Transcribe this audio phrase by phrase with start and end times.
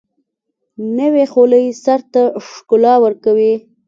[0.97, 3.53] نوې خولۍ سر ته ښکلا ورکوي